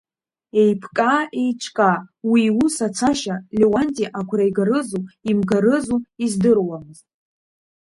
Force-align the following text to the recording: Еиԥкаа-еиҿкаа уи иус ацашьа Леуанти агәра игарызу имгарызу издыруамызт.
Еиԥкаа-еиҿкаа 0.61 1.97
уи 2.29 2.41
иус 2.49 2.75
ацашьа 2.87 3.35
Леуанти 3.59 4.11
агәра 4.19 4.45
игарызу 4.49 5.03
имгарызу 5.29 5.99
издыруамызт. 6.25 7.05